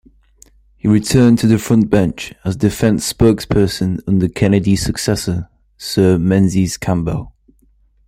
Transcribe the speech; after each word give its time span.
He 0.77 0.87
returned 0.87 1.37
to 1.37 1.47
the 1.47 1.57
Frontbench 1.57 2.33
as 2.43 2.55
Defence 2.55 3.13
spokesperson 3.13 4.01
under 4.07 4.27
Kennedy's 4.27 4.83
successor, 4.83 5.47
Sir 5.77 6.17
Menzies 6.17 6.75
Campbell. 6.75 7.35